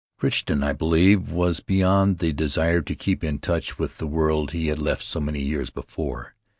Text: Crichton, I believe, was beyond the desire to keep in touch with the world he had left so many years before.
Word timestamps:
Crichton, 0.17 0.63
I 0.63 0.73
believe, 0.73 1.31
was 1.31 1.59
beyond 1.59 2.17
the 2.17 2.33
desire 2.33 2.81
to 2.81 2.95
keep 2.95 3.23
in 3.23 3.37
touch 3.37 3.77
with 3.77 3.99
the 3.99 4.07
world 4.07 4.49
he 4.49 4.69
had 4.69 4.81
left 4.81 5.03
so 5.03 5.19
many 5.19 5.41
years 5.43 5.69
before. 5.69 6.33